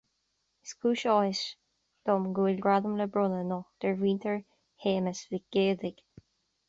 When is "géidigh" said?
5.59-6.05